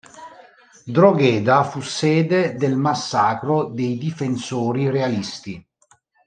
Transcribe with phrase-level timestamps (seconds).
[0.87, 5.63] Drogheda fu sede del massacro dei difensori realisti.